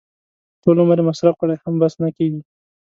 ټول 0.61 0.75
عمر 0.83 0.97
یې 0.99 1.07
مصرف 1.09 1.35
کړي 1.41 1.55
هم 1.63 1.73
بس 1.81 1.93
نه 2.03 2.09
کېږي. 2.17 2.41